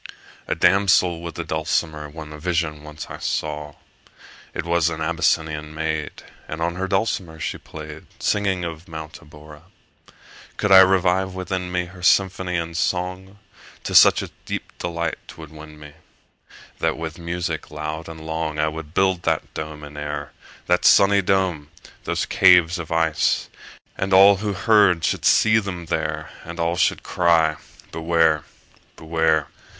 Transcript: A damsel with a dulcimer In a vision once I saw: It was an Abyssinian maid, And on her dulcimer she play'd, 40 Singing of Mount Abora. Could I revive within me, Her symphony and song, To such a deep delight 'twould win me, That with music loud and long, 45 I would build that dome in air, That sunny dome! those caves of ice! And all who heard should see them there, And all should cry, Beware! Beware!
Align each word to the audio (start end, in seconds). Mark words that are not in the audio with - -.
A 0.47 0.55
damsel 0.55 1.21
with 1.21 1.37
a 1.37 1.43
dulcimer 1.43 2.07
In 2.07 2.33
a 2.33 2.39
vision 2.39 2.81
once 2.81 3.05
I 3.11 3.19
saw: 3.19 3.75
It 4.51 4.65
was 4.65 4.89
an 4.89 4.99
Abyssinian 4.99 5.75
maid, 5.75 6.23
And 6.47 6.59
on 6.59 6.73
her 6.73 6.87
dulcimer 6.87 7.39
she 7.39 7.59
play'd, 7.59 8.07
40 8.13 8.15
Singing 8.17 8.65
of 8.65 8.87
Mount 8.87 9.19
Abora. 9.19 9.61
Could 10.57 10.71
I 10.71 10.79
revive 10.79 11.35
within 11.35 11.71
me, 11.71 11.85
Her 11.85 12.01
symphony 12.01 12.55
and 12.57 12.75
song, 12.75 13.37
To 13.83 13.93
such 13.93 14.23
a 14.23 14.31
deep 14.45 14.73
delight 14.79 15.19
'twould 15.27 15.51
win 15.51 15.77
me, 15.79 15.93
That 16.79 16.97
with 16.97 17.19
music 17.19 17.69
loud 17.69 18.09
and 18.09 18.25
long, 18.25 18.55
45 18.55 18.65
I 18.65 18.67
would 18.69 18.93
build 18.95 19.21
that 19.21 19.53
dome 19.53 19.83
in 19.83 19.97
air, 19.97 20.31
That 20.65 20.83
sunny 20.83 21.21
dome! 21.21 21.69
those 22.05 22.25
caves 22.25 22.79
of 22.79 22.91
ice! 22.91 23.49
And 23.99 24.13
all 24.13 24.37
who 24.37 24.53
heard 24.53 25.05
should 25.05 25.25
see 25.25 25.59
them 25.59 25.85
there, 25.85 26.31
And 26.43 26.59
all 26.59 26.75
should 26.75 27.03
cry, 27.03 27.57
Beware! 27.91 28.45
Beware! 28.95 29.47